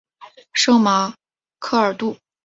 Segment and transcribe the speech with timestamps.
[0.53, 1.13] 圣马尔
[1.59, 2.19] 克杜科。